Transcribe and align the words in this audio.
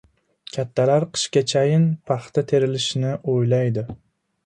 Kattalar 0.55 1.05
qishgachayin 1.17 1.85
paxta 2.11 2.45
terilishni 2.53 3.15
o‘yladi! 3.37 3.89